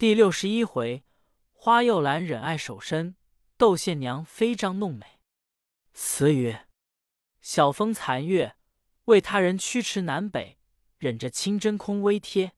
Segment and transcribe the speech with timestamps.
[0.00, 1.04] 第六十一回，
[1.52, 3.16] 花又兰忍爱守身，
[3.58, 5.20] 窦宪娘飞张弄美。
[5.92, 6.66] 词曰：
[7.42, 8.56] 晓风残月，
[9.04, 10.58] 为他人驱驰南北，
[10.96, 12.54] 忍着清真空微贴。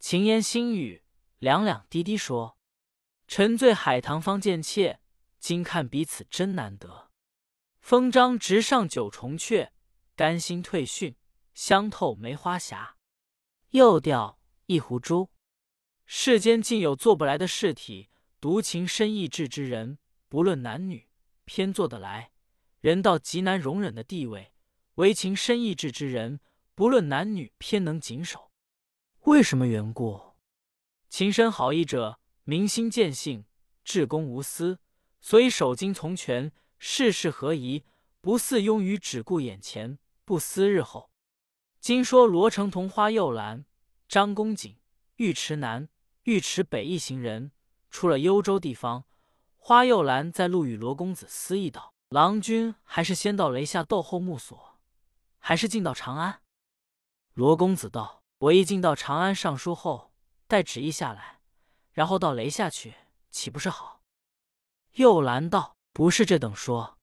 [0.00, 1.04] 晴言新语，
[1.38, 2.58] 两两滴滴说。
[3.28, 4.98] 沉醉海棠方见妾，
[5.38, 7.12] 今看彼此真难得。
[7.78, 9.70] 风张直上九重阙，
[10.16, 11.14] 甘心退训，
[11.54, 12.94] 香透梅花匣。
[13.70, 15.30] 又调一壶珠。
[16.06, 18.10] 世间竟有做不来的事体，
[18.40, 21.08] 独情深意志之人，不论男女，
[21.44, 22.32] 偏做得来。
[22.80, 24.52] 人到极难容忍的地位，
[24.96, 26.40] 唯情深意志之人，
[26.74, 28.50] 不论男女，偏能谨守。
[29.20, 30.34] 为什么缘故？
[31.08, 33.46] 情深好义者，明心见性，
[33.82, 34.80] 至公无私，
[35.20, 37.84] 所以守经从权，事事合宜，
[38.20, 41.10] 不似庸于只顾眼前，不思日后。
[41.80, 43.64] 今说罗成同花又兰、
[44.06, 44.76] 张公瑾、
[45.16, 45.88] 尉迟南、
[46.24, 47.52] 尉迟北一行人
[47.90, 49.04] 出了幽州地方，
[49.56, 54.78] 花又兰在路与罗公子私议道：“郎君还是先到雷下斗后木所，
[55.38, 56.40] 还是进到长安？”
[57.34, 58.22] 罗公子道。
[58.38, 60.12] 我一进到长安上书后，
[60.46, 61.40] 待旨意下来，
[61.92, 62.94] 然后到雷下去，
[63.30, 64.02] 岂不是好？
[64.94, 66.98] 又兰道：“不是这等说。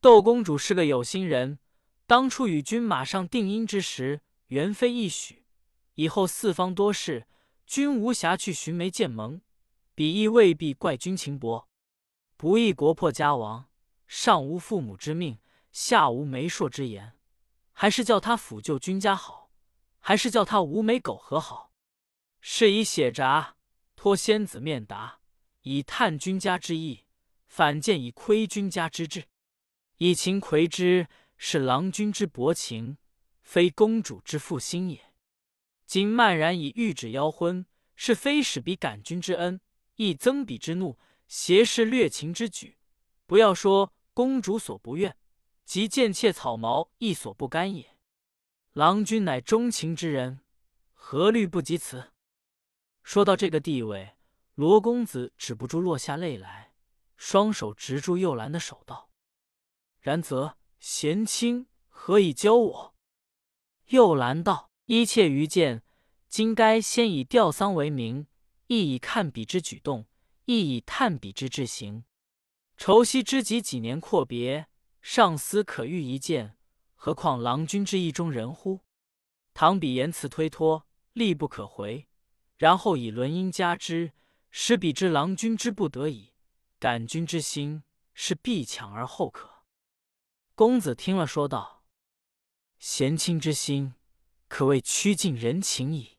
[0.00, 1.60] 窦公主是个有心人，
[2.06, 5.46] 当初与君马上定姻之时，原非一许。
[5.94, 7.26] 以后四方多事，
[7.66, 9.42] 君无暇去寻媒见盟，
[9.94, 11.68] 彼亦未必怪君情薄。
[12.36, 13.68] 不义国破家亡，
[14.06, 15.38] 上无父母之命，
[15.72, 17.18] 下无媒妁之言，
[17.72, 19.44] 还是叫他辅救君家好。”
[19.98, 21.72] 还是叫他无媒苟合好，
[22.40, 23.56] 是以写札
[23.96, 25.18] 托仙子面答，
[25.62, 27.06] 以探君家之意，
[27.48, 29.24] 反见以窥君家之志。
[29.96, 32.98] 以情窥之，是郎君之薄情，
[33.42, 35.05] 非公主之负心也。
[35.86, 39.60] 今漫然以玉旨邀婚，是非使彼感君之恩，
[39.94, 42.76] 亦增彼之怒，挟是掠情之举。
[43.24, 45.16] 不要说公主所不愿，
[45.64, 47.96] 即贱妾草毛亦所不甘也。
[48.72, 50.40] 郎君乃钟情之人，
[50.92, 52.12] 何虑不及此？
[53.02, 54.16] 说到这个地位，
[54.56, 56.72] 罗公子止不住落下泪来，
[57.16, 59.08] 双手执住幼兰的手道
[60.00, 62.94] ：“然则贤卿何以教我？”
[63.86, 65.82] 幼兰道：“一切愚见，
[66.28, 68.28] 今该先以吊丧为名，
[68.68, 70.06] 亦以看彼之举动，
[70.44, 72.04] 亦以探彼之志行。
[72.76, 74.68] 愁惜知己几年阔别，
[75.02, 76.56] 上思可遇一见。”
[76.94, 78.80] 何况郎君之意中人乎？
[79.54, 82.06] 倘彼言辞推脱，力不可回，
[82.56, 84.12] 然后以轮音加之，
[84.50, 86.32] 使彼知郎君之不得已，
[86.78, 87.82] 感君之心
[88.14, 89.64] 是必强而后可。
[90.54, 91.84] 公子听了，说道
[92.78, 93.94] ：“贤卿之心，
[94.48, 96.18] 可谓趋近人情矣。”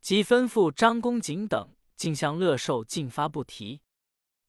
[0.00, 3.82] 即吩咐张公瑾等竟向乐寿进发不提。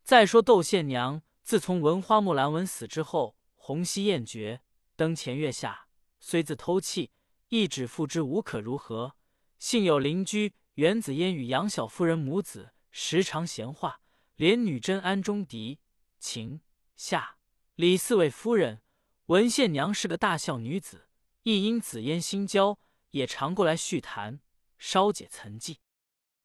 [0.04, 4.62] 再说窦宪娘，自从闻花木兰文死之后，鸿溪宴绝。
[4.96, 5.88] 灯前月下，
[6.20, 7.12] 虽自偷泣，
[7.50, 9.16] 亦指付之无可如何。
[9.60, 14.02] 幸有邻居袁子嫣与杨小夫人母子时常闲话，
[14.36, 15.80] 连女真安中狄、
[16.20, 16.62] 秦、
[16.96, 17.38] 夏、
[17.76, 18.82] 李四位夫人
[19.26, 21.07] 闻县娘是个大孝女子，
[21.48, 22.78] 亦因紫嫣心焦，
[23.12, 24.42] 也常过来叙谈，
[24.78, 25.78] 稍解岑寂。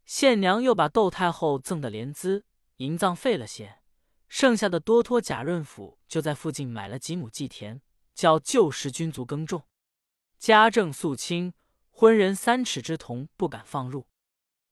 [0.06, 2.44] 县娘又把窦太后赠的莲资
[2.76, 3.80] 银葬废了些，
[4.28, 7.82] 剩下的多托贾润甫就在附近买了几亩祭田。
[8.14, 9.64] 叫旧时军卒耕种，
[10.38, 11.52] 家政肃清，
[11.90, 14.06] 婚人三尺之童不敢放入。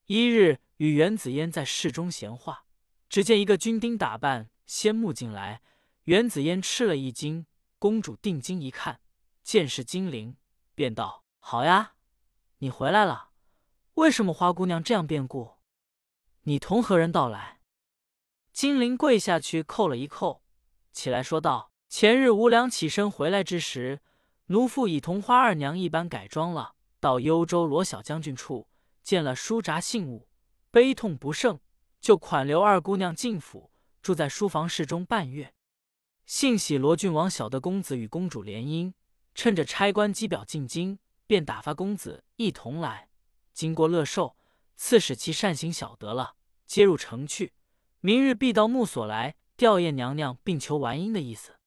[0.06, 2.66] 一日与袁子嫣在室中闲话，
[3.08, 5.60] 只见一个军丁打扮，先目进来。
[6.04, 7.46] 袁子嫣吃了一惊，
[7.80, 9.00] 公主定睛一看，
[9.50, 10.36] 见是金陵，
[10.76, 11.94] 便道：“好呀，
[12.58, 13.30] 你回来了。
[13.94, 15.56] 为什么花姑娘这样变故？
[16.42, 17.58] 你同何人到来？”
[18.54, 20.42] 金陵跪下去叩了一叩，
[20.92, 21.72] 起来说道。
[21.88, 24.00] 前日无良起身回来之时，
[24.46, 28.68] 奴妇已同花二娘一般改装了，到幽州罗小将军处
[29.02, 30.28] 见了书札信物，
[30.70, 31.58] 悲痛不胜，
[32.00, 35.52] 就款留二姑娘进府住在书房室中半月。
[36.24, 38.92] 幸喜罗郡王晓得公子与公主联姻，
[39.34, 43.08] 趁着差官机表进京，便打发公子一同来。
[43.52, 44.36] 经过乐寿，
[44.76, 46.36] 赐使其善行晓得了，
[46.66, 47.52] 接入城去。
[48.00, 51.58] 明日必到木所来吊唁娘娘，并求完姻的意思。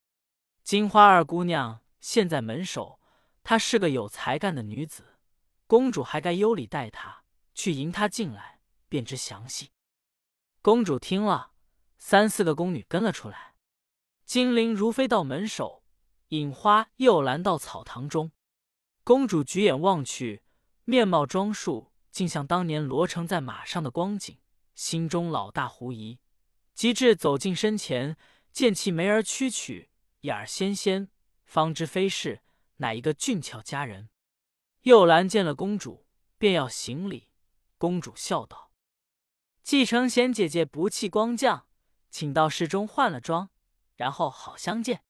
[0.64, 3.00] 金花二姑娘现在门首，
[3.44, 5.20] 她是个有才干的女子，
[5.68, 7.24] 公主还该优礼待她，
[7.54, 9.70] 去迎她进来，便知详细。
[10.62, 11.52] 公主听了，
[11.98, 13.54] 三四个宫女跟了出来。
[14.26, 15.83] 金陵如飞到门首，
[16.30, 18.32] 引花又拦到草堂中。
[19.04, 20.44] 公主举眼望去，
[20.86, 24.38] 面貌装束竟像当年罗成在马上的光景，
[24.76, 26.20] 心中老大狐疑，
[26.74, 28.16] 及至走近身前，
[28.52, 29.90] 见其眉儿曲曲，
[30.22, 31.10] 眼儿纤纤，
[31.46, 32.42] 方知非是，
[32.78, 34.10] 乃一个俊俏佳人。
[34.84, 36.06] 幼兰见了公主，
[36.38, 37.30] 便要行礼。
[37.78, 38.72] 公主笑道
[39.64, 41.68] ：“继承贤姐姐不弃光降，
[42.10, 43.50] 请到室中换了装，
[43.96, 45.04] 然后好相见。”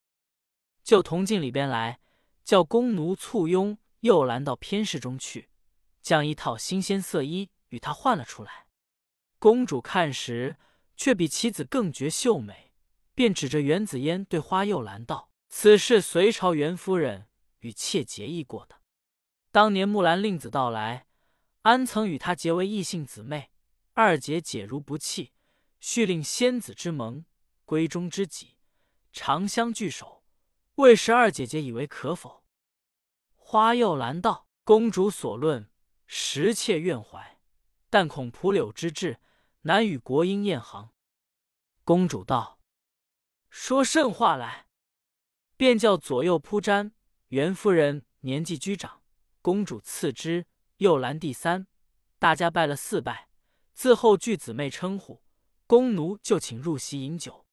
[0.83, 1.99] 就同进里边来，
[2.43, 5.49] 叫宫奴簇拥幼兰到偏室中去，
[6.01, 8.67] 将一套新鲜色衣与她换了出来。
[9.39, 10.57] 公主看时，
[10.95, 12.73] 却比其子更觉秀美，
[13.15, 17.27] 便指着袁子嫣对花幼兰道：“此事隋朝袁夫人
[17.59, 18.81] 与妾结义过的。
[19.51, 21.07] 当年木兰令子到来，
[21.61, 23.51] 安曾与她结为异姓姊妹？
[23.93, 25.31] 二姐解如不弃，
[25.79, 27.25] 续令仙子之盟，
[27.65, 28.57] 闺中知己，
[29.11, 30.22] 长相聚首。”
[30.75, 32.43] 为十二姐姐以为可否？
[33.35, 35.69] 花又兰道：“公主所论，
[36.07, 37.39] 实妾愿怀，
[37.91, 39.19] 但恐蒲柳之志，
[39.61, 40.89] 难与国英宴行。”
[41.85, 42.59] 公主道
[43.51, 44.67] ：“说甚话来？”
[45.55, 46.91] 便叫左右铺毡。
[47.27, 49.03] 袁夫人年纪居长，
[49.41, 50.47] 公主次之，
[50.77, 51.67] 又兰第三。
[52.17, 53.29] 大家拜了四拜，
[53.73, 55.21] 自后据姊妹称呼。
[55.67, 57.45] 宫奴就请入席饮酒。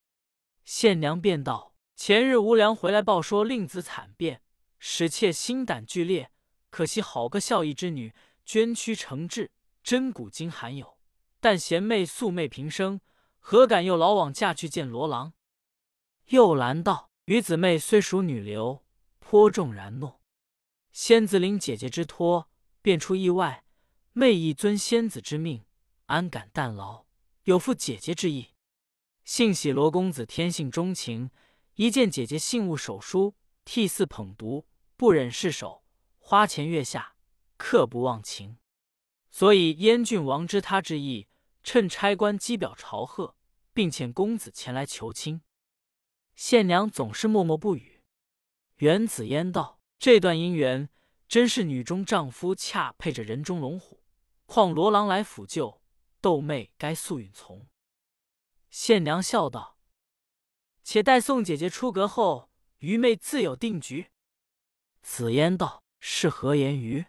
[0.63, 1.70] 县娘便道。
[2.03, 4.41] 前日无良回来报说令子惨变，
[4.79, 6.31] 使妾心胆俱裂。
[6.71, 8.11] 可惜好个孝义之女，
[8.43, 9.51] 捐躯成志，
[9.83, 10.97] 真古今罕有。
[11.39, 13.01] 但贤妹素昧平生，
[13.37, 15.33] 何敢又老往嫁去见罗郎？
[16.29, 18.83] 又兰道：“与姊妹虽属女流，
[19.19, 20.19] 颇重然诺。
[20.91, 22.49] 仙子领姐姐之托，
[22.81, 23.63] 便出意外，
[24.13, 25.65] 妹亦遵仙子之命，
[26.07, 27.05] 安敢淡劳？
[27.43, 28.47] 有负姐姐之意。
[29.23, 31.29] 幸喜罗公子天性钟情。”
[31.81, 33.33] 一见姐姐信物手书，
[33.65, 35.83] 涕泗捧读，不忍释手，
[36.19, 37.15] 花前月下，
[37.57, 38.59] 刻不忘情。
[39.31, 41.27] 所以燕郡王知他之意，
[41.63, 43.35] 趁差官机表朝贺，
[43.73, 45.41] 并遣公子前来求亲。
[46.35, 48.03] 县娘总是默默不语。
[48.75, 50.87] 元子嫣道：“这段姻缘，
[51.27, 54.03] 真是女中丈夫恰配着人中龙虎，
[54.45, 55.81] 况罗郎来抚救，
[56.21, 57.65] 豆妹该素允从。”
[58.69, 59.79] 县娘笑道。
[60.91, 62.49] 且待宋姐姐出阁后，
[62.79, 64.11] 愚妹自有定局。
[65.01, 67.05] 紫嫣道：“是何言语？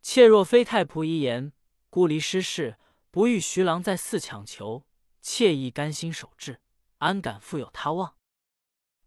[0.00, 1.52] 妾若非太仆遗言，
[1.90, 2.78] 孤离失事，
[3.10, 4.86] 不欲徐郎在寺强求，
[5.20, 6.62] 妾亦甘心守志，
[7.00, 8.16] 安敢负有他望？”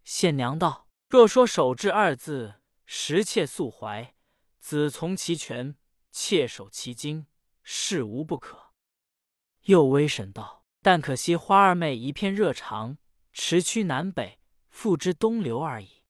[0.05, 4.13] 县娘道：“若说守志二字，实妾素怀，
[4.59, 5.75] 子从其权，
[6.11, 7.25] 妾守其精，
[7.63, 8.75] 事无不可。”
[9.65, 12.99] 又微神道：“但可惜花二妹一片热肠。”
[13.37, 14.39] 驰驱南北，
[14.69, 16.03] 复之东流而已。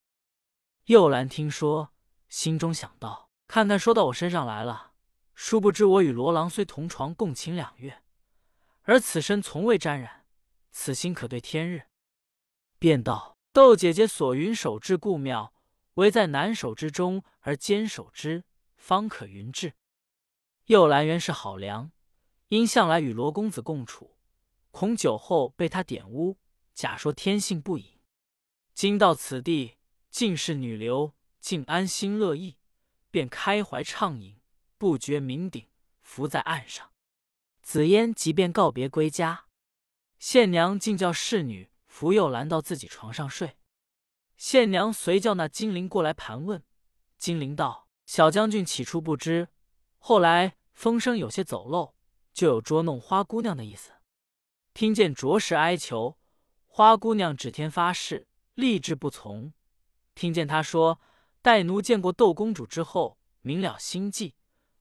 [0.85, 1.91] 幼兰听说，
[2.29, 4.93] 心中想到：看看说到我身上来了。
[5.33, 8.03] 殊不知我与罗郎虽同床共寝两月，
[8.83, 10.27] 而此身从未沾染，
[10.69, 11.87] 此心可对天日。
[12.77, 15.51] 便道：窦姐姐所云守之故妙，
[15.95, 18.43] 唯在难守之中而坚守之，
[18.75, 19.73] 方可云志。
[20.67, 21.91] 幼兰原是好良，
[22.49, 24.15] 因向来与罗公子共处，
[24.69, 26.37] 恐酒后被他点污。
[26.75, 28.01] 假说天性不隐，
[28.73, 29.77] 今到此地，
[30.09, 32.57] 尽是女流，竟安心乐意，
[33.09, 34.41] 便开怀畅饮，
[34.77, 35.67] 不觉酩酊，
[36.01, 36.91] 伏在岸上。
[37.61, 39.45] 紫嫣即便告别归家，
[40.19, 43.55] 县娘竟叫侍女扶幼兰到自己床上睡。
[44.35, 46.61] 县娘随叫那金陵过来盘问，
[47.17, 49.47] 金陵道：“小将军起初不知，
[49.97, 51.95] 后来风声有些走漏，
[52.33, 53.93] 就有捉弄花姑娘的意思。
[54.73, 56.17] 听见着实哀求。”
[56.77, 59.53] 花姑娘指天发誓，立志不从。
[60.13, 60.99] 听见他说，
[61.41, 64.35] 待奴见过窦公主之后，明了心计，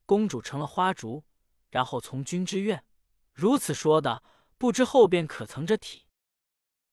[0.05, 1.23] 公主成了花烛，
[1.71, 2.85] 然后从君之愿。
[3.33, 4.25] 如此说的，
[4.59, 6.07] 不知后边可曾着体？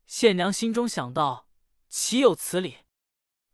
[0.05, 1.48] 县娘心中想到，
[1.89, 2.75] 岂有此理？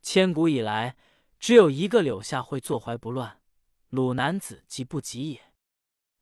[0.01, 0.97] 千古以来，
[1.39, 3.39] 只有一个柳下惠坐怀不乱，
[3.87, 5.53] 鲁男子即不及也。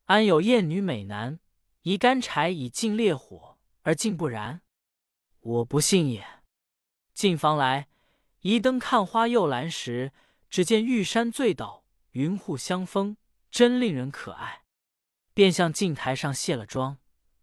[0.04, 1.40] 安有艳女美男，
[1.82, 4.62] 一干柴以尽烈火，而竟不燃？
[5.46, 6.26] 我不信也。
[7.14, 7.86] 进房来，
[8.40, 10.12] 移灯看花又兰时，
[10.50, 13.16] 只见玉山醉倒，云雾相风，
[13.48, 14.64] 真令人可爱。
[15.32, 16.98] 便向镜台上卸了妆，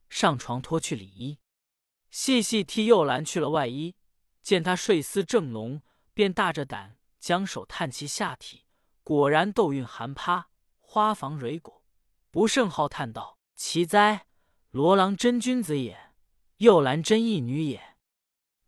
[0.10, 1.40] 上床脱去里衣，
[2.12, 3.96] 细细替又兰去了外衣。
[4.42, 5.82] 见她睡姿正浓，
[6.14, 8.66] 便大着胆将手探其下体，
[9.02, 10.50] 果然豆韵含趴，
[10.82, 11.82] 花房蕊果，
[12.30, 14.26] 不胜好叹道：“奇哉！
[14.72, 16.12] 罗郎真君子也，
[16.58, 17.92] 又兰真义女也。”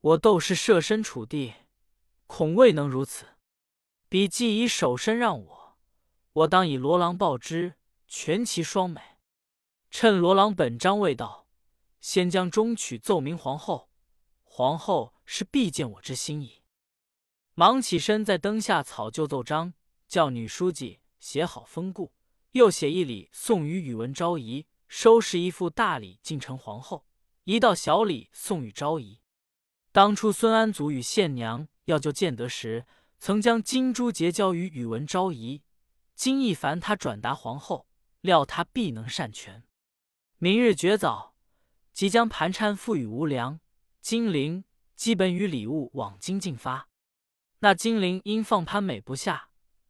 [0.06, 1.56] 我斗士设身处地，
[2.28, 3.26] 恐未能如此。
[4.08, 5.78] 彼既以手身让我，
[6.34, 7.74] 我当以罗郎报之，
[8.08, 9.02] 全其双美。
[9.90, 11.48] 趁罗郎本章未到，
[12.02, 13.90] 先将中曲奏明皇后，
[14.44, 16.62] 皇后是必见我之心意。”
[17.56, 19.74] 忙起身，在灯下草就奏章，
[20.08, 22.14] 叫女书记写好封固，
[22.52, 27.08] 又写一礼送与宇文昭仪，收拾一副大礼进呈皇后，
[27.46, 29.20] 一道小礼送与昭仪。
[29.96, 32.86] 当初孙安祖与县娘要救建德时，
[33.18, 35.62] 曾将金珠结交于宇文昭仪，
[36.16, 37.88] 今亦烦他转达皇后，
[38.20, 39.64] 料他必能善权。
[40.38, 41.38] 明日绝早，
[41.94, 43.62] 即将盘缠付与无良、
[44.02, 44.66] 金陵，
[44.98, 46.90] 基本与礼物往京进发。
[47.60, 49.48] 那金陵因放潘美不下，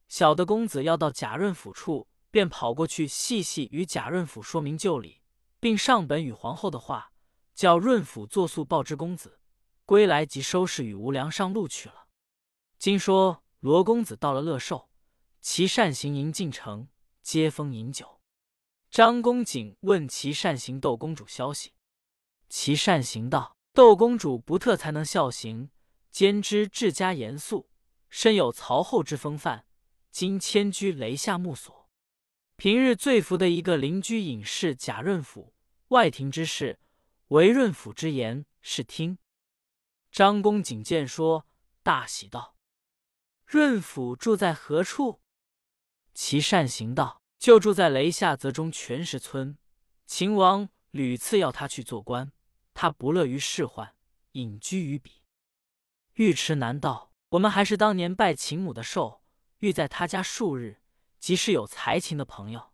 [0.07, 5.23] 小的公子要到贾润府处，便跑过去细细与贾润府说明旧理，
[5.59, 7.11] 并上本与皇后的话，
[7.55, 9.39] 叫润府作速报之公子。
[9.85, 12.07] 归来即收拾与无良上路去了。
[12.77, 14.89] 今说罗公子到了乐寿，
[15.41, 16.87] 其善行迎进城，
[17.21, 18.19] 接风饮酒。
[18.89, 21.73] 张公瑾问其善行窦公主消息，
[22.49, 25.69] 其善行道：窦公主不特才能孝行。
[26.09, 27.69] 兼之治家严肃，
[28.09, 29.65] 身有曹后之风范。
[30.11, 31.89] 今迁居雷下木所，
[32.55, 35.53] 平日最服的一个邻居隐士贾润甫，
[35.89, 36.79] 外廷之事，
[37.27, 39.17] 唯润甫之言是听。
[40.15, 41.45] 张公瑾见说，
[41.83, 42.55] 大喜道
[43.45, 45.19] ：“润甫住在何处？”
[46.15, 49.57] 其善行道：“就住在雷下泽中全石村。
[50.05, 52.31] 秦王屡次要他去做官，
[52.73, 53.89] 他不乐于仕宦，
[54.31, 55.21] 隐居于彼。”
[56.15, 59.21] 尉迟难道：“我们还是当年拜秦母的寿，
[59.57, 60.79] 欲在他家数日，
[61.19, 62.71] 即是有才情的朋友，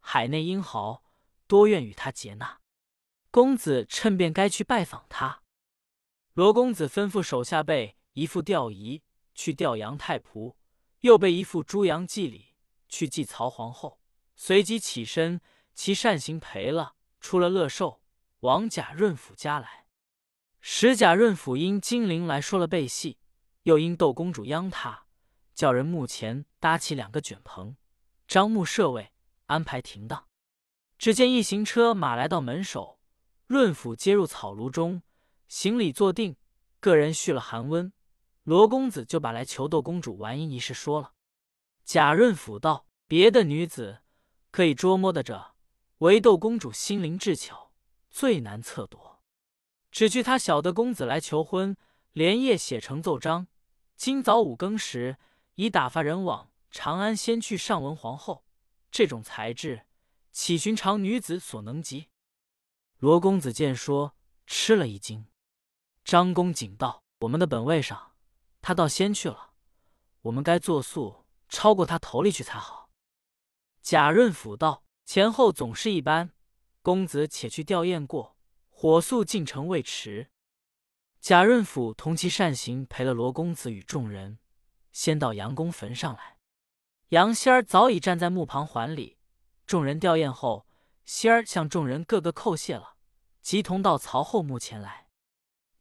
[0.00, 1.04] 海内英豪
[1.46, 2.58] 多愿与他结纳。
[3.30, 5.41] 公子趁便该去拜访他。”
[6.34, 9.02] 罗公子吩咐手下备一副吊仪
[9.34, 10.54] 去吊杨太仆，
[11.00, 12.54] 又备一副朱阳祭礼
[12.88, 14.00] 去祭曹皇后，
[14.34, 15.42] 随即起身，
[15.74, 18.00] 其善行赔了，出了乐寿，
[18.40, 19.84] 往贾润甫家来。
[20.62, 23.18] 使贾润甫因金陵来说了背戏，
[23.64, 25.04] 又因窦公主央他，
[25.54, 27.76] 叫人幕前搭起两个卷棚，
[28.26, 29.12] 张幕设位，
[29.48, 30.26] 安排停当。
[30.96, 32.98] 只见一行车马来到门首，
[33.46, 35.02] 润甫接入草庐中，
[35.48, 36.36] 行礼坐定，
[36.80, 37.92] 个人续了寒温。
[38.44, 41.12] 罗公子就把来求窦公主完姻一事说了。
[41.84, 44.00] 贾润甫道：“别的女子
[44.50, 45.54] 可以捉摸得着，
[45.98, 47.72] 唯窦公主心灵智巧，
[48.10, 49.22] 最难测夺。”
[49.92, 51.76] 只据他晓得公子来求婚，
[52.12, 53.46] 连夜写成奏章。
[53.94, 55.18] 今早五更时，
[55.54, 58.44] 已打发人往长安先去上闻皇后。
[58.90, 59.86] 这种才智，
[60.32, 62.08] 岂寻常女子所能及？
[62.98, 65.26] 罗公子见说，吃了一惊。
[66.04, 68.12] 张公瑾道：“我们的本位上，
[68.60, 69.52] 他倒先去了，
[70.22, 72.90] 我们该作速超过他头里去才好。”
[73.82, 76.32] 贾润甫道：“前后总是一般，
[76.82, 78.36] 公子且去吊唁过。”
[78.74, 80.32] 火速进城未迟，
[81.20, 84.40] 贾润甫同其善行陪了罗公子与众人，
[84.90, 86.38] 先到杨公坟上来。
[87.10, 89.18] 杨仙儿早已站在墓旁还礼。
[89.66, 90.66] 众人吊唁后，
[91.04, 92.96] 仙儿向众人个个叩谢了，
[93.40, 95.06] 即同到曹后墓前来，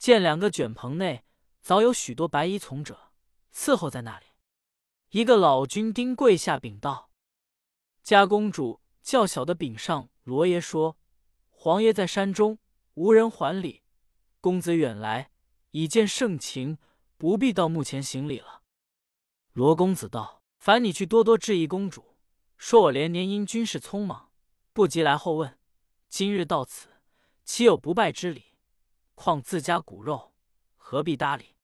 [0.02, 1.24] 见两个卷棚内
[1.62, 3.12] 早有许多白衣从者
[3.54, 4.26] 伺候在那里。
[5.12, 7.12] 一个老军丁跪下禀道
[8.02, 10.98] ：“家公主较小的禀上罗爷说，
[11.52, 12.58] 皇爷在山中。”
[12.96, 13.84] 无人还礼，
[14.42, 15.30] 公子远来，
[15.70, 16.80] 已见盛情，
[17.18, 18.64] 不必到墓前行礼了。
[19.54, 22.18] 罗公子道：“烦你去多多致意公主，
[22.58, 24.32] 说我连年因军事匆忙，
[24.74, 25.58] 不及来后问。
[26.10, 26.90] 今日到此，
[27.46, 28.51] 岂有不拜之理？
[29.24, 30.34] 况自家骨肉，
[30.78, 31.56] 何必搭理？”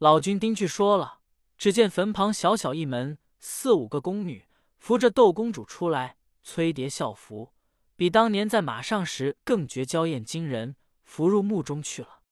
[0.00, 1.18] 老君丁去说了，
[1.58, 4.46] 只见坟旁小小一门，四五个宫女
[4.78, 7.52] 扶着窦公主出来，催叠校服。
[7.94, 10.74] 比当年在马上时更觉娇艳惊人，
[11.04, 12.22] 扶入墓中去了。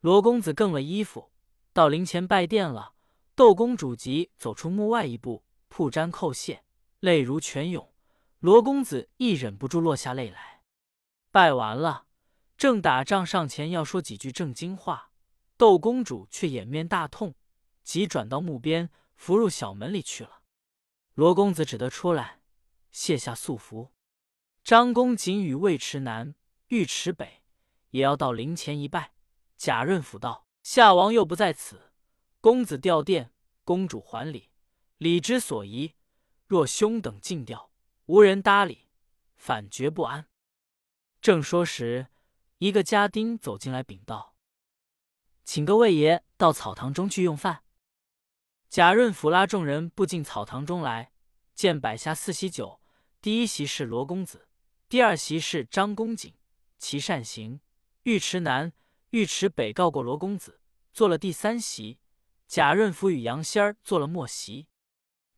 [0.00, 1.32] 罗公子更了衣服，
[1.72, 2.92] 到灵前拜殿了。
[3.34, 6.62] 窦公主即走出墓外一步，铺毡叩谢，
[7.00, 7.90] 泪如泉涌。
[8.38, 10.62] 罗公子亦忍不住落下泪来。
[11.32, 12.04] 拜完了，
[12.60, 15.12] 正打仗上前要说几句正经话，
[15.56, 17.34] 窦公主却掩面大痛，
[17.82, 20.42] 即转到墓边，伏入小门里去了。
[21.14, 22.42] 罗公子只得出来，
[22.92, 23.94] 卸下素服。
[24.62, 26.34] 张公瑾与尉迟南、
[26.68, 27.42] 尉迟北
[27.92, 29.14] 也要到灵前一拜。
[29.56, 31.94] 贾润甫道：“夏王又不在此，
[32.42, 33.30] 公子吊唁，
[33.64, 34.50] 公主还礼，
[34.98, 35.94] 礼之所宜。
[36.46, 37.70] 若兄等尽吊，
[38.04, 38.90] 无人搭理，
[39.34, 40.26] 反觉不安。”
[41.22, 42.08] 正说时，
[42.60, 44.36] 一个家丁走进来禀道
[45.44, 47.64] ：“请各位爷到草堂中去用饭。”
[48.68, 51.10] 贾润甫拉众人步进草堂中来，
[51.54, 52.82] 见摆下四席酒，
[53.22, 54.46] 第一席是罗公子。
[54.90, 56.34] 第二席是张公瑾，
[56.76, 57.62] 其善行。
[58.02, 58.74] 尉迟南、
[59.12, 60.60] 尉迟北告过罗公子，
[60.92, 61.98] 做了第三席。
[62.46, 64.68] 贾润甫与杨仙儿做了末席。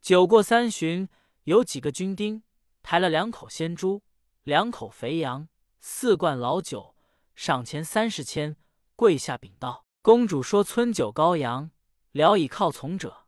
[0.01, 1.09] 酒过三巡，
[1.45, 2.43] 有几个军丁
[2.83, 4.03] 抬了两口鲜猪，
[4.43, 5.49] 两口肥羊，
[5.79, 6.92] 四罐老酒，
[7.35, 8.57] 赏钱三十千，
[8.95, 11.71] 跪下禀道：“公主说村酒羔羊，
[12.11, 13.27] 聊以犒从者，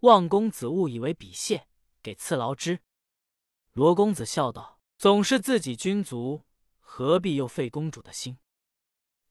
[0.00, 1.66] 望公子误以为比谢，
[2.02, 2.80] 给赐劳之。”
[3.72, 6.44] 罗公子笑道：“总是自己君族，
[6.78, 8.38] 何必又费公主的心？”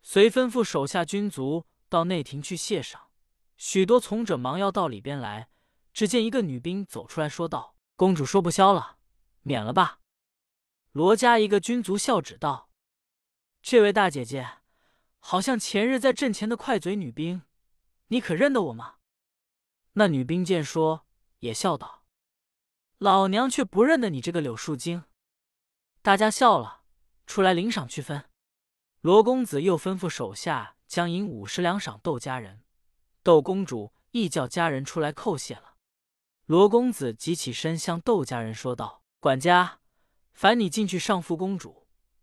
[0.01, 3.09] 遂吩咐手下军卒到内廷去谢赏。
[3.57, 5.49] 许多从者忙要到里边来。
[5.91, 8.99] 只见一个女兵走出来说道：“公主说不消了，
[9.41, 9.99] 免了吧。”
[10.93, 12.68] 罗家一个军卒笑指道
[13.61, 14.59] ：“这位大姐姐，
[15.19, 17.43] 好像前日在阵前的快嘴女兵，
[18.07, 18.95] 你可认得我吗？”
[19.93, 21.05] 那女兵见说，
[21.39, 22.03] 也笑道
[22.97, 25.03] ：“老娘却不认得你这个柳树精。”
[26.01, 26.83] 大家笑了，
[27.25, 28.29] 出来领赏去分。
[29.01, 32.63] 罗公子又吩咐手下将银五十两赏窦家人，
[33.23, 35.75] 窦公主亦叫家人出来叩谢了。
[36.45, 39.79] 罗公子即起身向窦家人说道：“管家，
[40.31, 41.78] 烦你进去上父公主，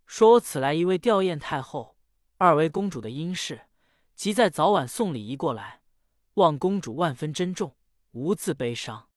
[0.06, 1.96] 说我此来一位吊唁太后、
[2.38, 3.68] 二位公主的阴事，
[4.14, 5.82] 即在早晚送礼仪过来，
[6.34, 7.76] 望公主万分珍重，
[8.12, 9.08] 无自悲伤。”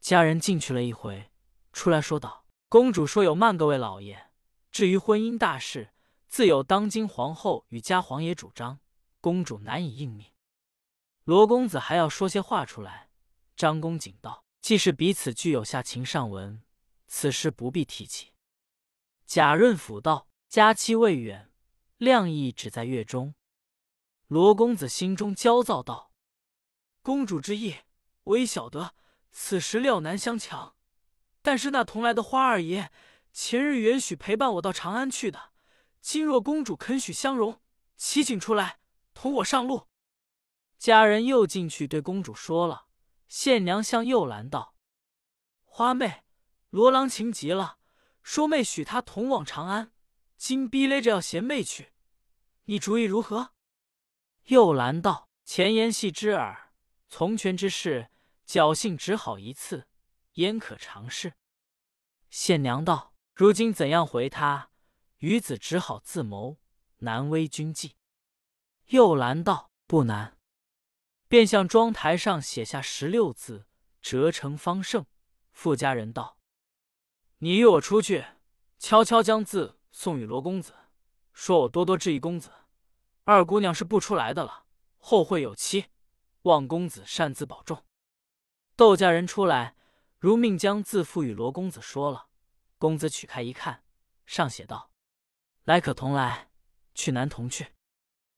[0.00, 1.32] 家人进去了一回，
[1.72, 4.30] 出来说道：“公主说有慢各位老爷，
[4.70, 5.92] 至于婚姻大事，
[6.28, 8.78] 自有当今皇后与家皇爷主张，
[9.20, 10.30] 公主难以应命。”
[11.24, 13.10] 罗公子还要说些话出来。
[13.56, 16.62] 张公瑾道：“既是彼此具有下情上文，
[17.08, 18.32] 此事不必提起。”
[19.26, 21.50] 贾润甫道：“佳期未远，
[21.96, 23.34] 亮意只在月中。”
[24.28, 26.12] 罗公子心中焦躁道
[27.02, 27.76] ：“公主之意，
[28.22, 28.94] 我已晓得。
[29.32, 30.74] 此时料难相强。
[31.42, 32.90] 但是那同来的花二爷，
[33.32, 35.50] 前日原许陪伴我到长安去的。
[36.00, 37.60] 今若公主肯许相容，
[37.96, 38.78] 齐请出来
[39.12, 39.88] 同我上路。”
[40.78, 42.86] 家人又进去对公主说了。
[43.28, 44.74] 县娘向幼兰道
[45.64, 46.22] ：“花妹，
[46.70, 47.75] 罗郎情急了，
[48.26, 49.92] 说妹许他同往长安，
[50.36, 51.92] 今逼勒着要贤妹去，
[52.64, 53.52] 你主意如何？”
[54.46, 56.72] 幼兰道：“前言系之耳，
[57.08, 58.10] 从权之事，
[58.44, 59.86] 侥幸只好一次，
[60.32, 61.34] 焉可尝试？”
[62.28, 64.70] 县娘道：“如今怎样回他？
[65.18, 66.58] 余子只好自谋，
[66.98, 67.94] 难为君计。”
[68.90, 70.36] 幼兰道：“不难。”
[71.28, 73.68] 便向妆台上写下十六字，
[74.02, 75.06] 折成方胜。
[75.52, 76.40] 富家人道
[77.38, 78.24] ：“你与我出去，
[78.78, 80.74] 悄悄将字送与罗公子，
[81.34, 82.50] 说我多多质疑公子。
[83.24, 84.64] 二姑娘是不出来的了，
[84.96, 85.86] 后会有期，
[86.42, 87.84] 望公子擅自保重。”
[88.74, 89.76] 窦家人出来，
[90.18, 92.28] 如命将字付与罗公子，说了。
[92.78, 93.84] 公子取开一看，
[94.24, 94.90] 上写道
[95.64, 96.50] ：“来可同来，
[96.94, 97.74] 去难同去。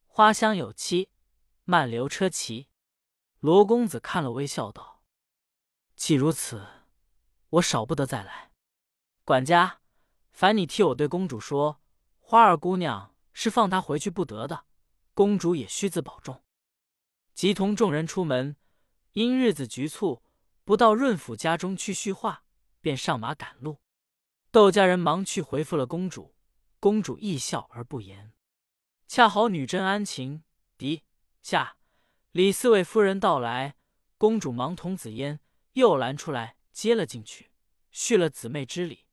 [0.07, 1.11] 花香有期，
[1.63, 2.69] 慢流车骑。”
[3.39, 5.05] 罗公子看了，微笑道
[5.95, 6.67] ：“既如此，
[7.51, 8.48] 我少不得再来。
[9.29, 9.83] 管家，
[10.33, 11.83] 烦你替我对公主说，
[12.19, 14.65] 花儿姑娘是放她回去不得的，
[15.13, 16.43] 公主也须自保重。”
[17.37, 18.57] 即同众人出门，
[19.13, 20.23] 因日子局促，
[20.65, 22.43] 不到润府家中去叙话，
[22.81, 23.81] 便上马赶路。
[24.51, 26.35] 窦家人忙去回复了公主，
[26.81, 28.33] 公主亦笑而不言。
[29.07, 30.43] 恰好女真安晴
[30.79, 31.03] 狄
[31.43, 31.77] 夏。
[32.33, 33.77] 李四位夫人到来，
[34.17, 35.39] 公主忙同紫嫣、
[35.75, 37.51] 又拦出来接了进去，
[37.91, 39.05] 叙了姊妹之礼，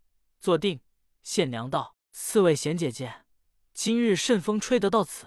[0.45, 0.79] 坐定。
[1.23, 3.25] 县娘道：“四位贤姐姐，
[3.73, 5.25] 今日甚风吹得到此？”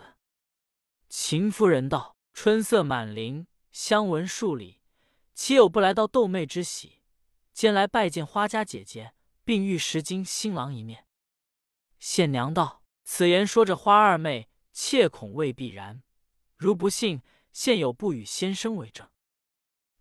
[1.10, 4.80] 秦夫人道：“春色满林，香闻数里，
[5.34, 7.02] 岂有不来到斗妹之喜？
[7.52, 11.06] 兼来拜见花家姐姐，并欲识今新郎一面。”
[11.98, 16.04] 县娘道：“此言说着花二妹，切恐未必然。
[16.56, 19.08] 如不信。”现有不与先生为证，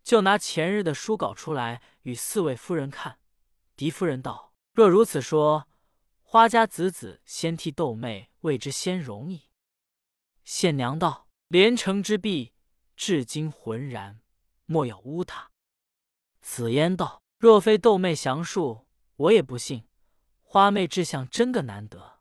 [0.04, 3.18] 就拿前日的书稿出来与四位夫人看。
[3.74, 4.47] 狄夫人道
[4.78, 5.66] ：“若如此说，
[6.22, 9.50] 花家子子先替斗妹为之先容易。”
[10.46, 12.52] 县娘道：“连城之璧，
[12.94, 14.20] 至今浑然，
[14.66, 15.50] 莫要污他。”
[16.40, 18.86] 紫嫣道：“若非斗妹详述，
[19.16, 19.88] 我也不信。
[20.42, 22.20] 花妹志向真个难得。”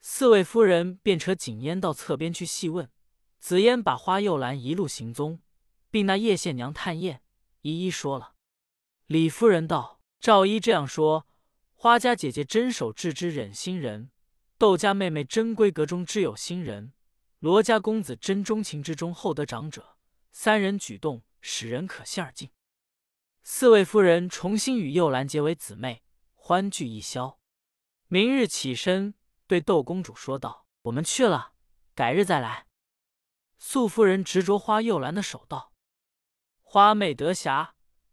[0.00, 2.88] 四位夫人便扯锦烟到侧边去细问。
[3.40, 5.40] 紫嫣把花又兰一路行踪，
[5.90, 7.22] 并那叶县娘探验，
[7.62, 8.34] 一一说了。
[9.06, 11.26] 李夫人道：“照依这样说，
[11.78, 14.10] 花家姐姐真守至之忍心人，
[14.56, 16.94] 窦家妹妹真闺阁中之有心人，
[17.38, 19.98] 罗家公子真钟情之中厚德长者，
[20.32, 22.50] 三人举动使人可信而敬。”
[23.44, 27.38] 四位夫人重新与幼兰结为姊妹，欢聚一宵。
[28.08, 29.14] 明日起身，
[29.46, 31.52] 对窦公主说道：“我们去了，
[31.94, 32.66] 改日再来。”
[33.58, 35.74] 素夫人执着花幼兰的手道
[36.62, 37.72] ：“花妹得暇，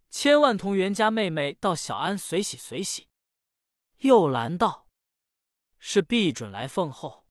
[0.09, 3.07] 千万同袁家妹妹到小安随喜随喜。”
[4.03, 4.87] 又拦道
[5.79, 7.25] ：“是必准来奉候。”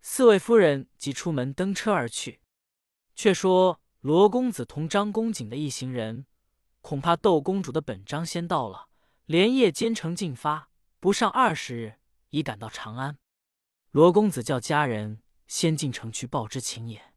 [0.00, 2.40] 四位夫人即出门登车而去。
[3.14, 6.26] 却说罗公子同张公瑾的一行人，
[6.80, 8.88] 恐怕窦公主的本章先到了，
[9.26, 10.68] 连夜兼程进发，
[11.00, 11.98] 不上二十日，
[12.30, 13.18] 已赶到长安。
[13.90, 17.14] 罗公子叫家人先进城去报知秦也。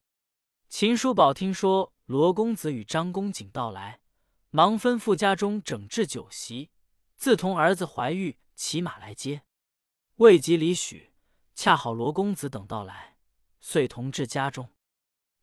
[0.70, 4.02] 秦叔宝听说罗公子与张公瑾到来，
[4.50, 6.70] 忙吩咐家中整治酒席，
[7.16, 9.44] 自同儿子怀玉骑马来接。
[10.16, 11.14] 未及离许，
[11.54, 13.18] 恰好罗公子等到来，
[13.62, 14.74] 遂同至家中。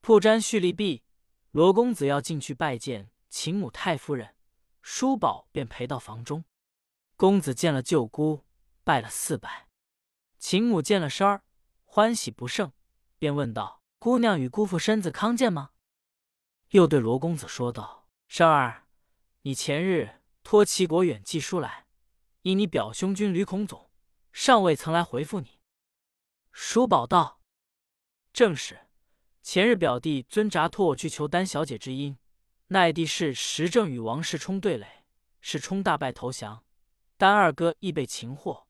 [0.02, 1.04] 铺毡蓄力毕，
[1.52, 4.34] 罗公子要进去拜见秦母太夫人，
[4.82, 6.44] 叔宝便陪到房中。
[7.16, 8.44] 公子见了舅姑，
[8.82, 9.68] 拜了四拜。
[10.38, 11.44] 秦母见了生儿，
[11.84, 12.72] 欢喜不胜，
[13.18, 15.70] 便问道：“姑娘与姑父身子康健吗？”
[16.70, 18.88] 又对罗公子说道：“生儿，
[19.42, 21.83] 你前日托齐国远寄书来，
[22.44, 23.90] 因你表兄君吕孔总
[24.32, 25.58] 尚未曾来回复你。”
[26.52, 27.40] 叔宝道
[28.32, 28.78] ：“正是。”
[29.42, 32.16] 前日表弟尊札托我去求丹小姐之因，
[32.68, 35.04] 奈地是时正与王世充对垒，
[35.40, 36.64] 世充大败投降，
[37.18, 38.66] 丹二哥亦被擒获，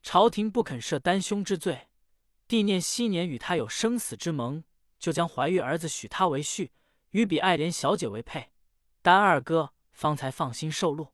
[0.00, 1.88] 朝廷不肯赦丹兄之罪，
[2.46, 4.62] 帝念昔年与他有生死之盟，
[4.98, 6.70] 就将怀玉儿子许他为婿，
[7.10, 8.52] 与比爱莲小姐为配，
[9.00, 11.08] 丹二哥方才放心受禄。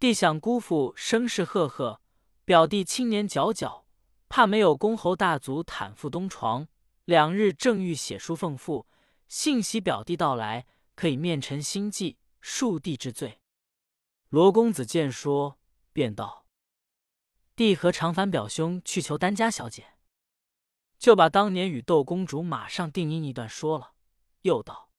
[0.00, 2.00] 弟想姑父声势赫赫，
[2.44, 3.82] 表弟青年皎皎，
[4.28, 6.68] 怕没有公侯大族袒腹东床。
[7.04, 8.86] 两日正欲写书奉父，
[9.26, 13.40] 幸喜表弟到来，可以面陈心迹，恕弟之罪。
[14.28, 15.58] 罗公子见说，
[15.92, 16.46] 便道
[17.56, 19.94] ：“弟何常烦表兄去求丹家小姐？”
[20.96, 23.94] 就把当年与窦公主马上定姻一段说了，
[24.42, 24.90] 又道：“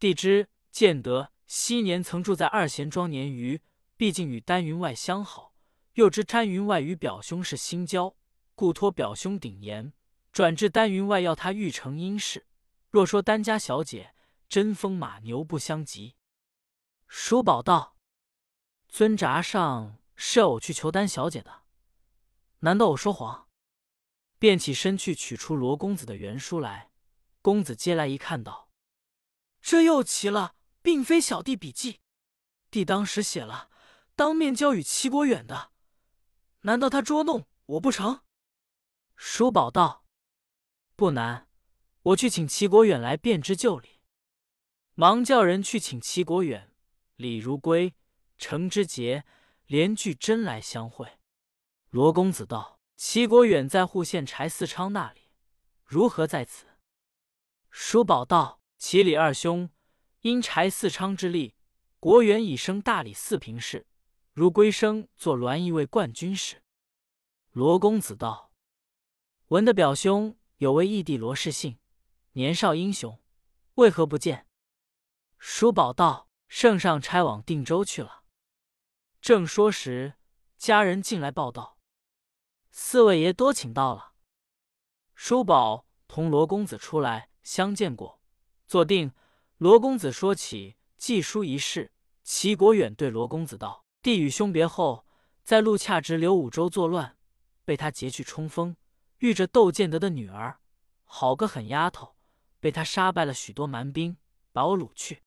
[0.00, 3.60] 弟知建德昔年曾住在二贤庄年余，
[3.96, 5.54] 毕竟与丹云外相好，
[5.94, 8.14] 又知詹云外与表兄是新交，
[8.54, 9.92] 故托表兄顶言。”
[10.32, 12.46] 转至丹云外，要他欲成姻事。
[12.90, 14.14] 若说丹家小姐
[14.50, 16.14] 真风马牛不相及。
[17.08, 17.96] 叔宝道
[18.86, 21.62] ：“尊札上是要我去求丹小姐的，
[22.58, 23.48] 难道我说谎？”
[24.38, 26.90] 便起身去取出罗公子的原书来。
[27.40, 28.68] 公子接来一看，道
[29.62, 32.00] ：“这又奇了，并非小弟笔记。
[32.70, 33.70] 弟当时写了，
[34.16, 35.70] 当面交与齐国远的，
[36.62, 38.22] 难道他捉弄我不成？”
[39.14, 40.04] 叔宝道。
[40.96, 41.48] 不难，
[42.00, 44.00] 我去请齐国远来，便知就礼。
[44.94, 46.72] 忙叫人去请齐国远、
[47.16, 47.94] 李如归、
[48.38, 49.26] 程之杰
[49.66, 51.18] 连聚真来相会。
[51.90, 55.30] 罗公子道：“齐国远在户县柴四昌那里，
[55.84, 56.64] 如何在此？”
[57.70, 59.68] 叔宝道：“齐李二兄
[60.22, 61.54] 因柴四昌之力，
[62.00, 63.86] 国远已升大理寺平事，
[64.36, 66.62] 如归生做栾仪卫冠军使。”
[67.52, 68.52] 罗公子道
[69.48, 71.78] ：“闻的表兄。”有位义弟罗氏信，
[72.32, 73.18] 年少英雄，
[73.74, 74.46] 为何不见？
[75.38, 78.24] 叔宝道：“圣上差往定州去了。”
[79.20, 80.14] 正说时，
[80.56, 81.78] 家人进来报道
[82.70, 84.12] ：“四位爷多请到了。”
[85.14, 88.20] 叔宝同罗公子出来相见过，
[88.66, 89.12] 坐定。
[89.58, 95.04] 罗公子说起寄书一事，齐国远对罗公子道：“弟与兄别后，
[95.42, 97.16] 在陆恰值刘武州作乱，
[97.64, 98.76] 被他劫去冲锋。”
[99.18, 100.60] 遇着窦建德的女儿，
[101.02, 102.14] 好个狠丫头，
[102.60, 104.16] 被他杀败了许多蛮兵，
[104.52, 105.24] 把我掳去。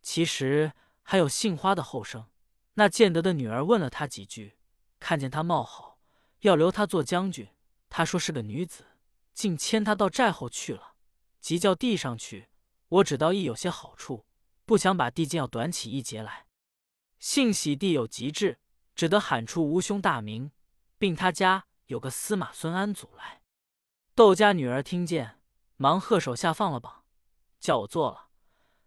[0.00, 2.24] 其实还有杏花的后生。
[2.72, 4.56] 那建德的女儿问了他几句，
[4.98, 5.98] 看见他貌好，
[6.40, 7.46] 要留他做将军。
[7.90, 8.86] 他说是个女子，
[9.34, 10.94] 竟牵他到寨后去了。
[11.38, 12.48] 急叫地上去，
[12.88, 14.24] 我只道亦有些好处，
[14.64, 16.45] 不想把地竟要短起一截来。
[17.18, 18.58] 幸喜地有急志，
[18.94, 20.50] 只得喊出吴兄大名，
[20.98, 21.66] 并他家。
[21.86, 23.42] 有个司马孙安祖来，
[24.16, 25.38] 窦家女儿听见，
[25.76, 27.04] 忙喝手下放了榜，
[27.60, 28.30] 叫我做了。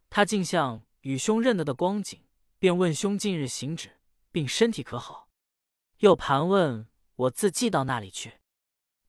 [0.10, 2.22] 他竟像与兄认得的光景，
[2.58, 4.02] 便问兄近日行止，
[4.34, 5.30] 并身体可好？
[6.00, 8.42] 又盘问我自寄到那里去。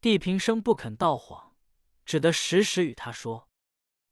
[0.00, 1.56] 地平生不肯道谎，
[2.04, 3.48] 只得时时与他说。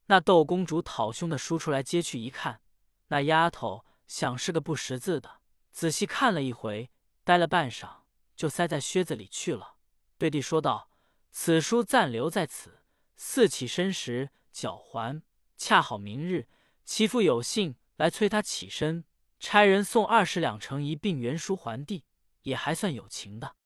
[0.06, 2.60] 那窦公主讨兄的书出来接去一看，
[3.06, 5.40] 那丫头想是个不识字的，
[5.70, 6.90] 仔细看了一回，
[7.22, 7.98] 呆了半晌。
[8.34, 9.74] 就塞在靴子里去了，
[10.16, 10.90] 对弟说道
[11.32, 12.82] ：“此书暂留在此，
[13.16, 15.20] 四起身时脚还。
[15.56, 16.46] 恰好明日
[16.84, 19.04] 其父有信来催他起身，
[19.40, 22.04] 差人送二十两成一并原书还弟，
[22.42, 23.56] 也还算有情的。”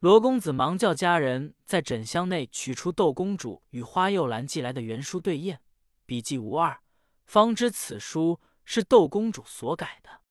[0.00, 5.60] 罗公子忙叫家人在枕箱内取出窦公主与花又兰寄来的原书对验，
[6.06, 6.80] 笔迹无二，
[7.26, 10.22] 方知此书是窦公主所改的。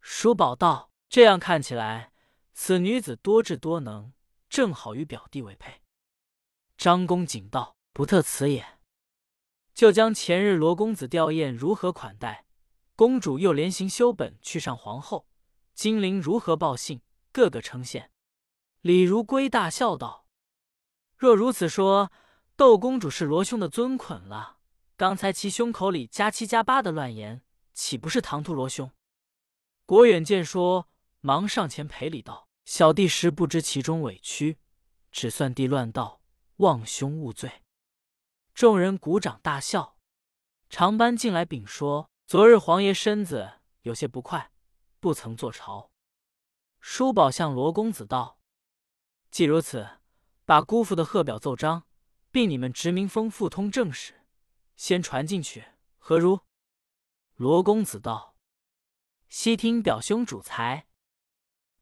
[0.00, 2.12] 叔宝道：“这样看起来，
[2.52, 4.12] 此女子多智多能，
[4.48, 5.82] 正好与表弟为配。”
[6.78, 8.78] 张公瑾道：“不特此也。”
[9.74, 12.46] 就将前日罗公子吊唁如何款待，
[12.96, 15.26] 公主又连行修本去上皇后，
[15.74, 17.02] 金陵如何报信，
[17.32, 18.08] 个个称羡。
[18.80, 20.26] 李如归大笑道
[21.16, 22.10] ：“若如此说，
[22.56, 24.58] 窦公主是罗兄的尊捆了。
[24.96, 28.90] 刚才其胸口里加七加八的乱言，岂不是唐突罗兄？”
[29.86, 30.88] 国远见说，
[31.20, 34.58] 忙上前赔礼道：“小弟实不知其中委屈，
[35.10, 36.20] 只算弟乱道，
[36.56, 37.62] 望兄勿罪。”
[38.54, 39.96] 众人鼓掌大笑。
[40.68, 44.52] 长班进来禀说：“昨日皇爷身子有些不快，
[45.00, 45.90] 不曾坐朝。”
[46.80, 48.38] 叔宝向罗公子道。
[49.30, 49.98] 既如此，
[50.44, 51.84] 把姑父的贺表奏章，
[52.30, 54.24] 并你们殖民封副通政使，
[54.76, 55.64] 先传进去，
[55.98, 56.40] 何如？
[57.40, 58.36] 罗公子道
[59.30, 60.86] ：“悉听表兄主裁。”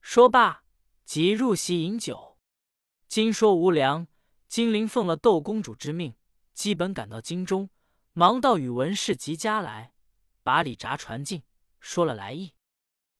[0.00, 0.62] 说罢，
[1.04, 2.38] 即入席饮酒。
[3.08, 4.06] 今说无良，
[4.46, 6.14] 金陵奉了窦公主之命，
[6.54, 7.70] 基本赶到京中，
[8.12, 9.92] 忙到宇文氏及家来，
[10.44, 11.42] 把礼札传进，
[11.80, 12.54] 说了来意。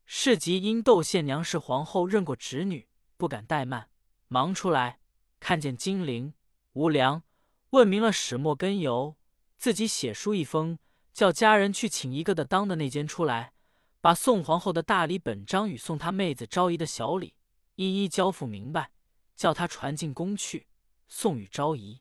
[0.05, 3.90] 事即因窦宪娘是皇后认过侄女，不敢怠慢。
[4.29, 5.01] 忙出来，
[5.40, 6.33] 看见金陵
[6.74, 7.24] 无良，
[7.70, 9.16] 问明了始末根由，
[9.57, 10.79] 自己写书一封，
[11.18, 13.52] 叫家人去请一个的当的那间出来，
[14.00, 17.35] 把宋皇后的大礼本章与送他妹子昭仪的小礼
[17.74, 18.92] 一一交付明白，
[19.35, 20.68] 叫他传进宫去
[21.09, 22.00] 送与昭仪。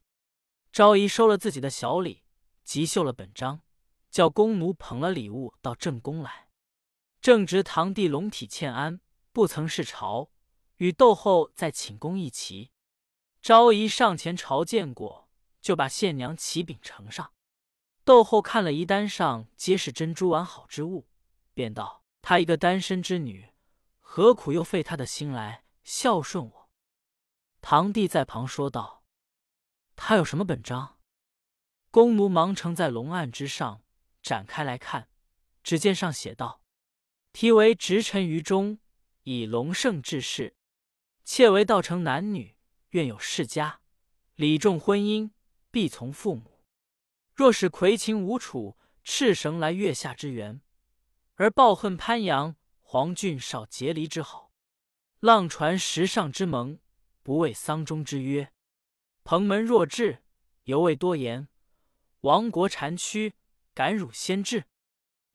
[0.71, 2.21] 昭仪收了自己的小礼，
[2.63, 3.62] 即绣了本章，
[4.12, 6.49] 叫宫奴捧了礼物到正宫来。
[7.19, 9.01] 正值堂弟龙体欠安，
[9.34, 10.30] 不曾视朝。
[10.75, 12.69] 与窦后在寝宫一齐，
[13.41, 15.27] 昭仪上前朝见过，
[15.60, 17.32] 就把县娘启禀呈上。
[18.08, 21.10] 窦后看了一单上皆是珍珠完好之物，
[21.54, 23.50] 便道：“她一个单身之女，
[24.00, 26.70] 何苦又费她的心来孝顺我？”
[27.60, 29.04] 堂弟在旁说道
[29.98, 31.00] ：“他有什么本章？”
[31.91, 33.82] 宫奴忙呈在龙案之上
[34.22, 35.10] 展开来看，
[35.62, 36.62] 只见上写道
[37.34, 38.80] ：“题为‘直臣于中，
[39.24, 40.56] 以龙胜治世’。”
[41.26, 42.56] 妾为道成男女，
[42.91, 43.82] 愿有世家，
[44.36, 45.32] 礼重婚姻，
[45.70, 46.57] 必从父母。
[47.38, 50.60] 若是魁秦吴楚，赤绳来月下之缘，
[51.36, 54.52] 而抱恨潘阳、黄俊少结离之好，
[55.19, 56.80] 浪传时上之盟，
[57.21, 58.52] 不畏丧钟之约。
[59.23, 60.23] 蓬门若至，
[60.63, 61.47] 犹未多言。
[62.21, 63.36] 亡国残躯，
[63.76, 64.63] 敢辱先志。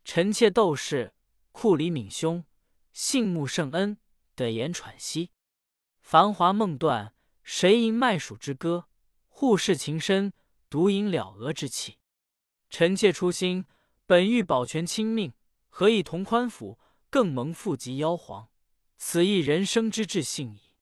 [0.04, 1.14] 臣妾窦氏，
[1.52, 2.44] 库里敏兄，
[2.92, 3.96] 幸慕圣恩，
[4.34, 5.30] 得言喘息。
[6.00, 8.88] 繁华梦断，谁吟麦黍之歌？
[9.28, 10.32] 护士情深，
[10.72, 11.98] 独饮了鹅之气。
[12.70, 13.66] 臣妾初心，
[14.06, 15.34] 本欲保全亲命，
[15.68, 16.78] 何以同宽抚，
[17.10, 18.48] 更蒙父及妖皇？
[18.96, 20.74] 此亦人生之至幸矣。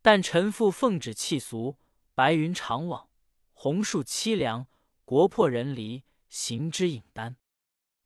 [0.00, 1.76] 但臣父奉旨弃俗，
[2.14, 3.08] 白云长往，
[3.52, 4.68] 红树凄凉，
[5.04, 7.36] 国破人离，行之隐单。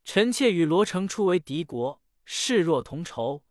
[0.07, 3.45] 臣妾与罗成初为敌国，视若同仇，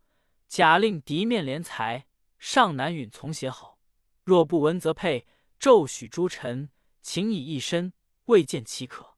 [0.48, 2.08] 假令敌面怜才。
[2.40, 3.78] 上难允从写好，
[4.24, 5.28] 若不闻则配。
[5.60, 6.72] 骤许诸臣，
[7.12, 7.92] 情以一身，
[8.26, 9.18] 未见其可。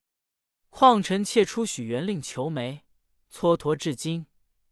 [0.70, 2.86] 况臣妾初许元令求媒，
[3.30, 4.24] 蹉跎至今，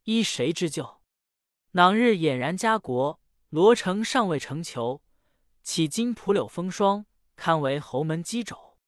[0.05, 1.03] 依谁之救？
[1.73, 5.03] 囊日俨然家国，罗成尚未成裘。
[5.63, 7.05] 岂今蒲柳风霜，
[7.37, 8.79] 堪为侯门击肘？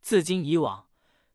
[0.00, 0.88] 自今以往，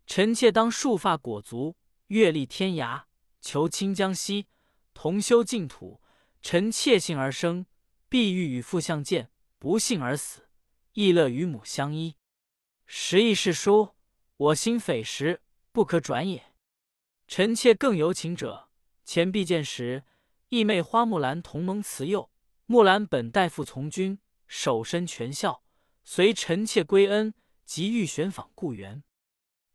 [0.08, 1.76] 臣妾当束发裹足，
[2.08, 3.04] 阅历天涯，
[3.42, 4.48] 求亲江西，
[4.94, 6.02] 同修净土。
[6.42, 7.66] 臣妾幸而生，
[8.08, 9.26] 必欲与父相见；
[9.58, 10.48] 不幸而死，
[10.94, 12.16] 亦乐与母相依。
[12.92, 13.92] 时亦是书，
[14.36, 16.56] 我心匪时，不可转也。
[17.28, 18.70] 臣妾更有请者，
[19.06, 20.06] 前必见时，
[20.48, 22.32] 义妹花木兰同盟慈幼。
[22.66, 25.62] 木兰本代父从军，守身全孝，
[26.04, 29.04] 随臣妾归恩，即欲选访故园。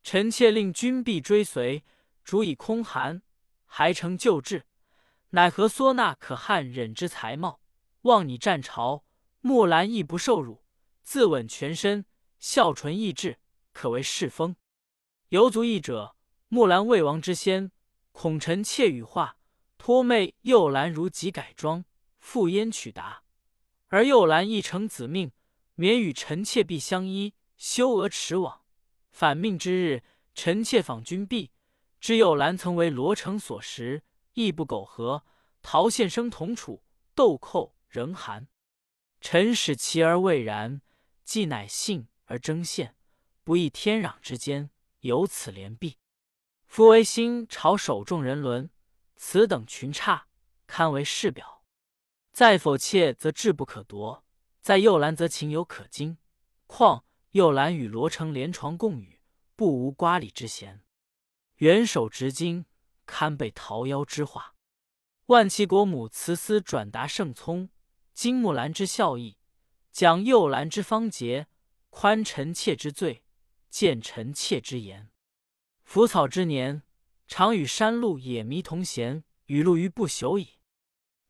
[0.02, 1.84] 臣妾令君必追随，
[2.24, 3.22] 主以空寒，
[3.64, 4.66] 还成旧制。
[5.30, 7.60] 乃何缩那可汗忍之才貌，
[8.02, 9.04] 望你战朝，
[9.40, 10.64] 木兰亦不受辱，
[11.04, 12.04] 自刎全身，
[12.46, 13.38] 孝纯义志，
[13.72, 14.54] 可为世风。
[15.30, 16.14] 有足义者，
[16.48, 17.72] 木兰未亡之先，
[18.12, 19.38] 恐臣妾羽化，
[19.78, 21.86] 托妹幼兰如己改装，
[22.18, 23.22] 赴燕取达，
[23.86, 25.32] 而幼兰亦承子命，
[25.76, 28.60] 免与臣妾必相依，修娥驰往。
[29.10, 30.02] 反命之日，
[30.34, 31.50] 臣妾访君必，
[31.98, 34.02] 知幼兰曾为罗成所识。
[34.34, 35.24] 亦不苟合，
[35.62, 36.82] 陶献生同处，
[37.14, 38.48] 豆寇仍寒。
[39.22, 40.82] 臣使其而未然，
[41.24, 42.96] 既乃幸而争献，
[43.42, 45.98] 不亦天壤之间，有此连璧。
[46.66, 48.70] 夫为新朝首重人伦，
[49.16, 50.26] 此等群差，
[50.66, 51.62] 堪为世表。
[52.32, 54.24] 在否妾，则志不可夺；
[54.60, 56.16] 在幼兰，则情有可矜。
[56.66, 59.20] 况幼兰与罗成连床共语，
[59.54, 60.82] 不无瓜李之嫌。
[61.56, 62.66] 元首执金，
[63.06, 64.54] 堪被桃夭之化。
[65.26, 67.70] 万骑国母慈思转达圣聪，
[68.12, 69.38] 金木兰之孝义，
[69.92, 71.46] 讲幼兰之芳节，
[71.96, 73.22] 宽臣妾之罪，
[73.70, 75.12] 见臣妾之言。
[75.84, 76.82] 腐草之年，
[77.28, 80.58] 常与山鹿野麋同闲，雨露于不朽矣。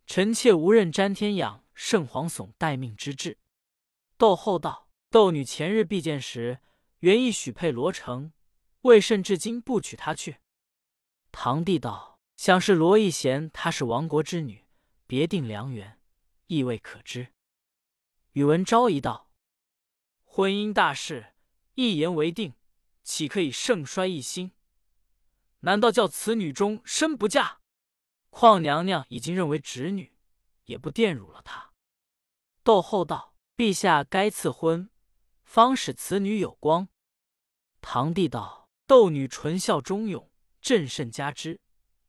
[0.06, 3.38] 臣妾无任詹天养、圣皇悚待命之志。
[4.16, 6.60] 窦后道：窦女前日必见时，
[7.00, 8.32] 原意许配罗成，
[8.80, 10.38] 为甚至今不娶她去？
[11.30, 14.64] 堂弟道：想是罗毅嫌她是亡国之女，
[15.06, 16.00] 别定良缘，
[16.46, 17.34] 亦未可知。
[18.32, 19.30] 宇文昭仪道：
[20.36, 21.26] 婚姻大事，
[21.74, 22.54] 一言为定。
[23.04, 24.50] 岂可以盛衰一心？
[25.60, 27.60] 难道叫此女终身不嫁？
[28.30, 30.16] 况娘娘已经认为侄女，
[30.64, 31.70] 也不玷辱了她。
[32.64, 34.90] 窦后道：“陛下该赐婚，
[35.44, 36.88] 方使此女有光。”
[37.80, 40.28] 堂弟道：“窦女纯孝忠勇，
[40.60, 41.60] 朕甚加之。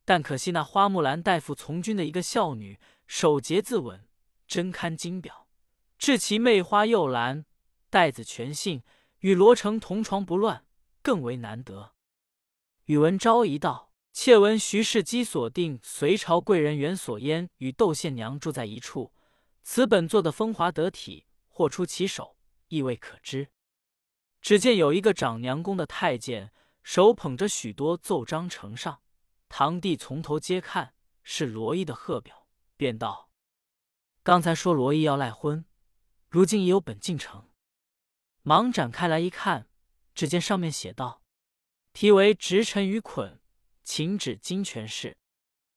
[0.03, 3.99] 但可惜那花木兰代父从军的一个孝女，守节自刎，
[4.47, 5.47] 真堪金表。
[5.99, 7.45] 至其媚花幼兰，
[7.89, 8.83] 待子全信，
[9.19, 10.65] 与罗成同床不乱。”
[11.05, 11.93] 更为难得。
[12.85, 19.13] 宇文昭仪道：“妾闻徐世基所定隋朝贵人袁所焉与窦宪娘住在一处，
[19.61, 22.37] 此本做的风华得体，或出其手，
[22.69, 23.51] 亦未可知。
[24.41, 29.01] 只见有一个长娘宫的太监，手捧着许多奏章呈上。
[29.47, 33.29] 堂弟从头接看，是罗毅的贺表，便道：
[34.23, 35.65] 刚才说罗毅要赖婚，
[36.29, 37.47] 如今已有本进城。
[38.45, 39.67] 忙展开来一看。”
[40.15, 41.21] 只见上面写道
[41.91, 43.41] ：“题为‘直臣于捆，
[43.83, 45.17] 请指金泉氏。’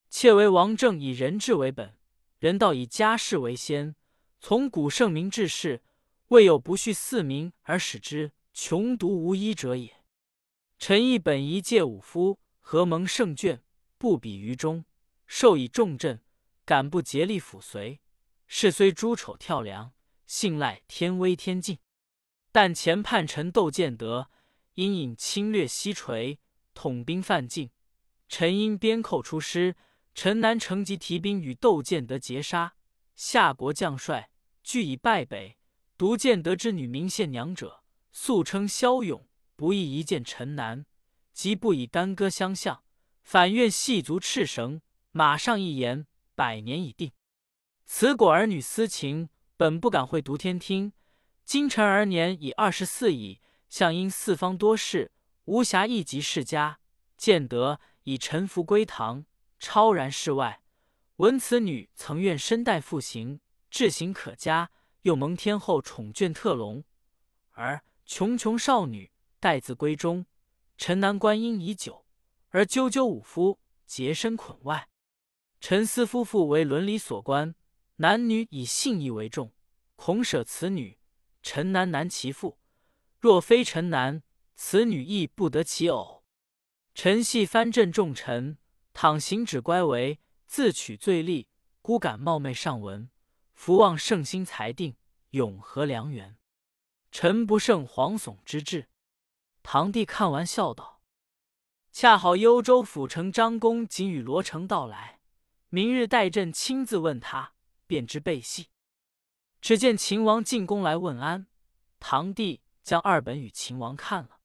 [0.08, 1.98] 妾为王政以人治为本，
[2.38, 3.96] 人道以家事为先。
[4.38, 5.82] 从古圣明治世，
[6.28, 10.04] 未有不恤四民而使之穷独无依者也。
[10.78, 13.62] 臣亦本一介武夫，何蒙圣眷，
[13.98, 14.84] 不比于中，
[15.26, 16.22] 受以重镇，
[16.64, 18.00] 敢不竭力辅随？
[18.46, 19.92] 事虽诸丑跳梁，
[20.26, 21.80] 信赖天威天境。”
[22.50, 24.30] 但前叛臣窦建德
[24.74, 26.38] 因引侵略西陲，
[26.74, 27.70] 统兵犯境，
[28.28, 29.76] 臣因边寇出师，
[30.14, 32.74] 陈南乘机提兵与窦建德截杀。
[33.14, 34.30] 夏国将帅
[34.62, 35.58] 俱以败北，
[35.96, 37.82] 独建德之女明献娘者，
[38.12, 40.86] 素称骁勇，不意一见陈南，
[41.32, 42.82] 即不以干戈相向，
[43.22, 44.80] 反愿细足赤绳，
[45.10, 46.06] 马上一言，
[46.36, 47.10] 百年已定。
[47.84, 50.92] 此果儿女私情，本不敢会读天听。
[51.48, 55.12] 今臣儿年已二十四矣，向因四方多事，
[55.46, 56.78] 无暇一及世家。
[57.16, 59.24] 见得已臣服归唐，
[59.58, 60.60] 超然世外。
[61.16, 66.84] 闻此女曾愿身带复行，志行可嘉，又蒙天后宠眷特隆，
[67.52, 70.26] 而穷穷少女待字闺中。
[70.76, 72.04] 臣难观音已久，
[72.50, 74.90] 而赳赳武夫洁身捆外。
[75.62, 77.54] 臣思夫妇为伦理所关，
[77.96, 79.50] 男女以信义为重，
[79.96, 80.97] 恐舍此女。
[81.42, 82.58] 臣难难其父，
[83.20, 84.22] 若非臣难，
[84.54, 86.24] 此女亦不得其偶。
[86.94, 88.58] 臣系藩镇重臣，
[88.92, 91.46] 倘行止乖违，自取罪戾，
[91.80, 93.08] 孤敢冒昧上闻，
[93.54, 94.96] 福望圣心裁定，
[95.30, 96.36] 永和良缘。
[97.10, 98.88] 臣不胜惶悚之至。
[99.62, 101.00] 堂弟看完，笑道
[101.92, 105.20] ：“恰好幽州府城张公仅与罗成到来，
[105.68, 107.54] 明日待朕亲自问他，
[107.86, 108.68] 便知备细。”
[109.60, 111.46] 只见秦王进宫来问安，
[111.98, 114.40] 堂弟将二本与秦王看了。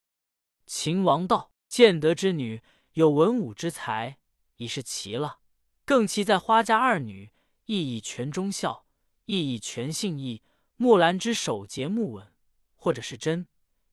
[0.65, 2.61] 秦王道：“建德之女
[2.93, 4.17] 有文武之才，
[4.57, 5.39] 已是奇了。
[5.85, 7.31] 更奇在花家二女，
[7.65, 8.85] 亦以全忠孝，
[9.25, 10.41] 亦以全信义。
[10.77, 12.33] 木兰之守节木稳，
[12.75, 13.45] 或者是真；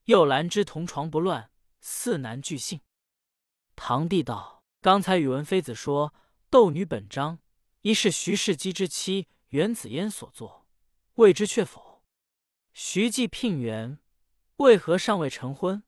[0.05, 1.51] 又兰之同床不乱，
[1.81, 2.81] 似男俱信。”
[3.77, 6.14] 堂弟道：“刚才宇文妃子说
[6.49, 7.39] 窦女本章，
[7.83, 10.60] 一是徐世基之妻袁子嫣所作。”
[11.21, 12.03] 未知确否？
[12.73, 13.99] 徐继聘元，
[14.57, 15.83] 为何尚未成婚？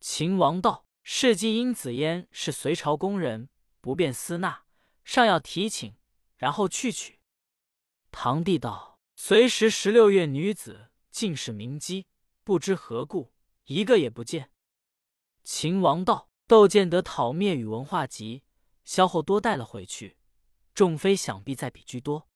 [0.00, 4.64] 秦王道：世纪因子嫣是隋朝宫人，不便私纳，
[5.04, 5.94] 尚要提请，
[6.36, 7.20] 然后去取。
[8.10, 12.08] 堂弟道：隋时十六月女子尽是名姬，
[12.42, 13.32] 不知何故，
[13.66, 14.50] 一个也不见。
[15.44, 18.42] 秦王道：窦建德讨灭与文化及，
[18.84, 20.16] 萧后多带了回去，
[20.74, 22.28] 众妃想必在彼居多。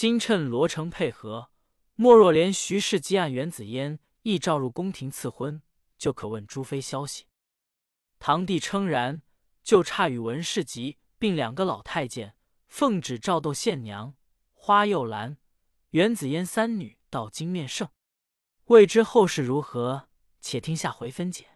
[0.00, 1.50] 今趁罗成配合，
[1.94, 5.60] 莫若连徐氏积案袁子嫣亦召入宫廷赐婚，
[5.98, 7.26] 就可问诸妃消息。
[8.18, 9.20] 堂弟称然，
[9.62, 12.34] 就差与文氏集并两个老太监
[12.66, 14.14] 奉旨召窦宪娘、
[14.54, 15.36] 花又兰、
[15.90, 17.86] 袁子嫣三女到京面圣。
[18.68, 20.08] 未知后事如何，
[20.40, 21.49] 且听下回分解。